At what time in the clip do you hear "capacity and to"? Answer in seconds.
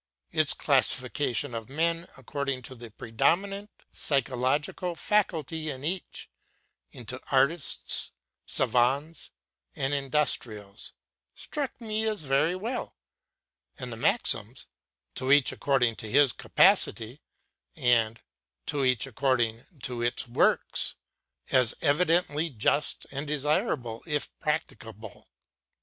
16.33-18.83